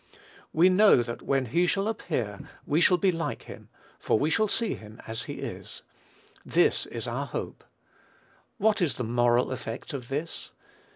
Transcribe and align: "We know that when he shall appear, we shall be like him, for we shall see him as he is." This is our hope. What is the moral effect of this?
"We 0.51 0.67
know 0.67 1.03
that 1.03 1.21
when 1.21 1.45
he 1.45 1.67
shall 1.67 1.87
appear, 1.87 2.49
we 2.65 2.81
shall 2.81 2.97
be 2.97 3.11
like 3.11 3.43
him, 3.43 3.69
for 3.99 4.17
we 4.17 4.31
shall 4.31 4.47
see 4.47 4.73
him 4.73 4.99
as 5.05 5.25
he 5.25 5.33
is." 5.33 5.83
This 6.43 6.87
is 6.87 7.05
our 7.05 7.27
hope. 7.27 7.63
What 8.57 8.81
is 8.81 8.95
the 8.95 9.03
moral 9.03 9.51
effect 9.51 9.93
of 9.93 10.07
this? 10.09 10.53